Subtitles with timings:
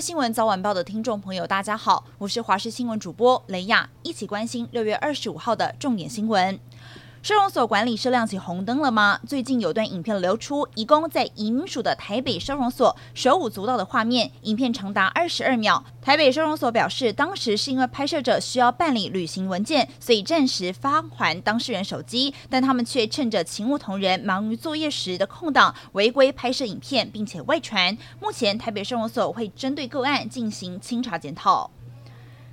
[0.00, 6.58] 新闻早晚报的听众朋友，大家好，我是华视新闻主播雷亚，一起关心六月二十五号的重点新闻。
[7.22, 9.20] 收容所管理是亮起红灯了吗？
[9.28, 15.84] 最近有段影片流出，移工在移民署的台北收容所手舞足蹈的画面，影片长达二十二秒。
[16.00, 27.98] 台北收容所表示，当时是因为拍摄者需要办理旅行文件，所以暂时发还当事人手机，但他们却趁着勤务同仁忙于作业时的空档，违规拍摄影片，并且外传。
[28.18, 31.70] 目前台北收容所会针对个案进行清查检讨。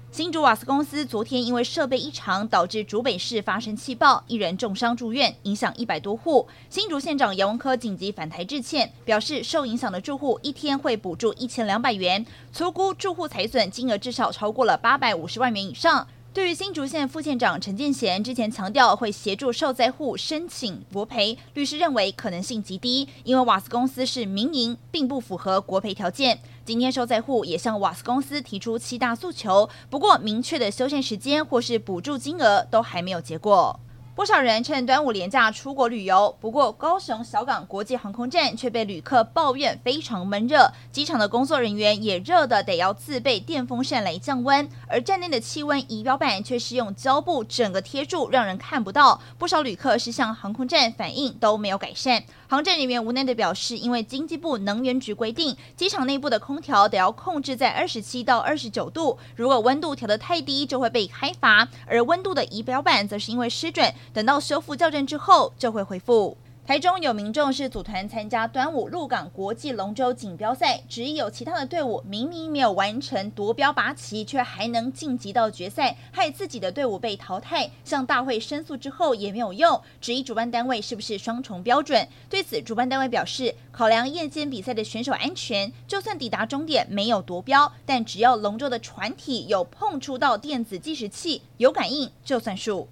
[0.09, 6.47] 新竹瓦斯公司昨天因为设备异常，导致竹北市发生气爆，一人重伤住院，影响一百多户。
[6.69, 16.07] 新竹县长杨文科紧急返台致歉，表示受影响的住户一天会补助一千两百元，粗估住户财损金额至少超过了八百五十万元以上。
[16.37, 26.39] 对于新竹县副县长陈建贤之前强调会协助受灾户申请国赔，律师认为可能性极低，因为瓦斯公司是民营，并不符合国赔条件。
[26.63, 33.79] 今天受灾户也向瓦斯公司提出七大诉求，不过明确的修缮时间或是补助金额都还没有结果。
[34.17, 49.21] 不少人趁端午连假出国旅游，不过高雄小港国际航空站却被旅客抱怨非常闷热，机场的工作人员也热得得要自备电风扇来降温，而站内的气温仪表板却是用胶布整个贴住，让人看不到。
[49.37, 63.93] 不少旅客是向航空站反映都没有改善，航站人员无奈地表示，因为经济部能源局规定，机场内部的空调得要控制在二十七到二十九度，如果温度调得太低就会被开罚，而温度的仪表板则是因为失准。
[64.13, 66.37] 等到修复校正之后，就会恢复。
[66.65, 77.71] 台中有民众是组团参加端午鹿港国际龙舟锦标赛，质疑有其他的队伍明明没有完成夺标拔旗，却还能晋级到决赛，害自己的队伍被淘汰。
[77.85, 82.05] 向大会申诉之后也没有用，质疑主办单位是不是双重标准？
[82.29, 92.89] 对此，主办单位表示，考量夜间比赛的选手安全，就算抵达终点没有夺标，但只要龙舟的船体有碰触到电子计时器，有感应就算数。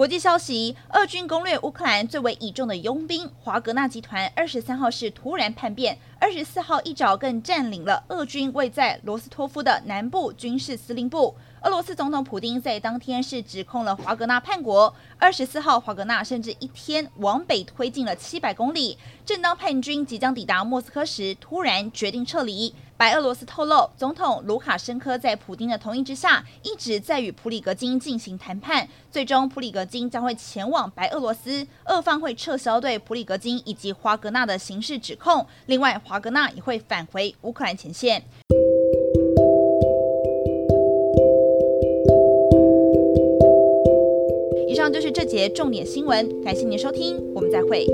[0.00, 11.34] 国际消息：俄军攻略乌克兰最为倚重的佣兵华格纳集团，二十三号是突然叛变，二十四号一早更占领了俄军位在罗斯托夫的南部军事司令部。
[11.62, 14.94] 俄罗斯总统普丁在当天是指控了华格纳叛国。
[15.18, 18.98] 二十四号，华格纳甚至一天往北推进了七百公里。
[19.24, 22.74] 正当叛军即将抵达莫斯科时，突然决定撤离。
[22.96, 28.86] 白俄罗斯透露，总统卢卡申科在普丁的同意之下，一直在与普里格金进行谈判。
[29.10, 35.46] 最终，普里格金将会前往白俄罗斯，俄方会撤销对普里格金以及华格纳的刑事指控。
[35.66, 38.20] 另外，华格纳也会返回乌克兰前线。
[44.66, 47.86] 以上就是这节重点新闻，感谢您收听，我们再会。